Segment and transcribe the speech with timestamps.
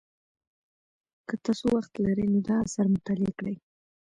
[1.27, 3.55] که تاسو وخت لرئ نو دا اثر مطالعه کړئ.